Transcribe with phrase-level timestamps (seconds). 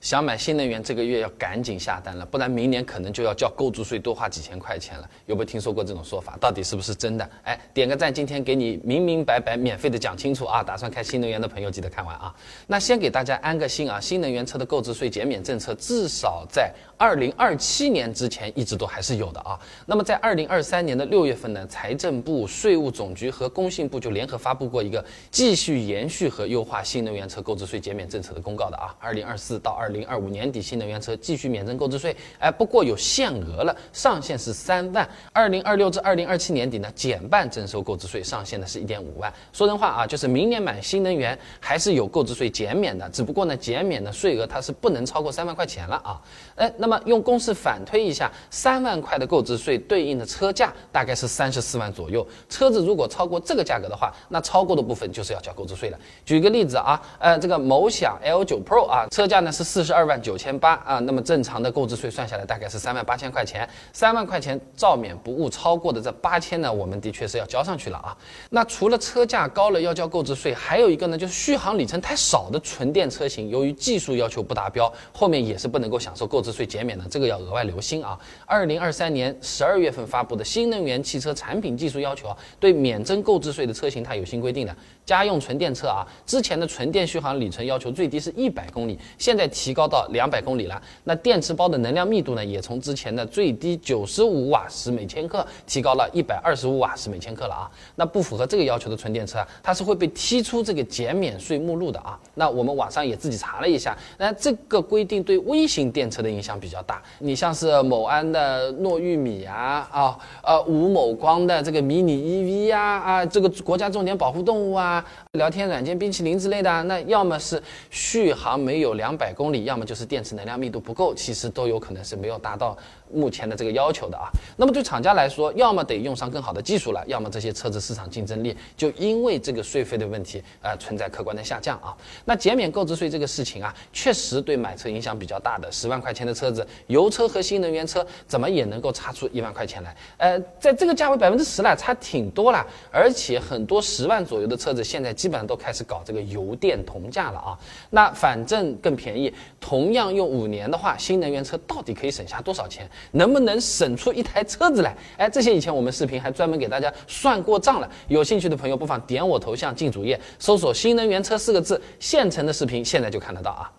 [0.00, 5.06] 想买新能源，这个月要赶紧下单了，不然明年可能就要交购置税多花几千块钱了。
[5.26, 6.38] 有没有听说过这种说法？
[6.40, 7.30] 到底是不是真的？
[7.42, 10.62] 哎，点个赞，今天给你明明白白、免费的讲清楚啊！
[10.62, 12.34] 打算开新能源的朋友记得看完啊。
[12.66, 19.60] 那先给大家安个心啊，新能源车的购置税减免政策至少在二零二七年之前一直都还是有的啊。
[19.84, 28.96] 那么在二零二三年的六月份呢，财政部、税务总局和工信部就联合发布过一个继续延续和优化新能源车购置税减免政策的公告的啊。
[28.98, 35.08] 二零二四到二二零二五年底，新能源车继续免征购置税，哎，不过有限额了，上限是三万。
[35.32, 39.30] 二零二六至二零二七年底呢，减半征收购置税，上限呢是一点五万。
[39.52, 46.20] 说人话啊，就是明年买新能源还是有购置税减免的，只不过呢，减免的税额它是不能超过三万块钱了啊。
[46.54, 52.26] 哎，那么用公式反推一下，三万块的购置税对应的车价大概是三十四万左右。
[52.48, 55.98] 车子如果超过这个价格的话，那超过的部分就是要交购置税了。
[56.24, 59.79] 举个例子啊，呃，这个某享 L9 Pro 啊，车价呢是四。
[59.80, 68.14] 四十二万九千八啊，那么正常的购置税算下来大概是三万八千块钱，三万块钱照免不误，超过的这八千呢，我们的确是要交上去了啊。
[68.50, 78.18] 那除了车价高了要交购置税，还有一个呢，就是续航里程太少的纯电车型，由于技术要求不达标，后面也是不能够享受购置税减免的，这个要额外留心啊。
[78.44, 84.76] 二零二三年十二月份发布的新能源汽车产品技术要求啊，对免征购置税的车型它有新规定的。
[85.06, 90.82] 家用纯电车啊，之前的纯电续航里程要求最低是一百公里，现在提提高到两百公里了。
[91.04, 97.70] 那电池包的能量密度呢，也从之前的最低九十五瓦时每千克，提高了一百二十五瓦时每千克了啊。
[97.94, 102.18] 那不符合这个要求的纯电车啊，它是会被踢出这个减免税目录的啊。
[102.34, 107.00] 那我们网上也自己查了一下，那这个规定对微型电车的影响比较大。
[107.20, 115.04] 你像是某安的糯玉米啊，啊，呃，吴某光的这个迷你 EV 呀，啊，这个国家重点保护动物啊。
[115.34, 122.76] 聊天软件、冰淇淋之类的，那要么是续航没有两百公里，要么就是电池能量密度不够，其实都有可能是没有达到
[123.12, 124.30] 目前的这个要求的啊。
[124.56, 131.96] 那么对厂家来说，要么得用上更好的技术了，要么这些车子市场竞争力就因为这个税费的问题呃存在客观的下降啊。
[132.24, 135.70] 那减免购置税这个事情啊，确实对买车影响比较大的。
[135.70, 139.96] 十万块钱的车子，油车和新能源车怎么也能够差出一万块钱来？
[140.18, 144.84] 呃，在这个价位百分之十了，差挺多了，而且很多十万左右的车子。
[144.84, 147.58] 现在基本上都开始搞这个油电同价了啊，
[147.90, 149.32] 那反正更便宜。
[149.58, 152.88] 同样用五年的话，新能源车到底可以省下多少钱？
[153.12, 154.96] 能不能省出一台车子来？
[155.16, 157.90] 哎，这些以前我们视频还专门给大家算过账了。
[158.08, 163.70] 有兴趣的朋友不妨点我头像进主页，搜索“新能源车”四个字，现成的视频现在就看得到啊。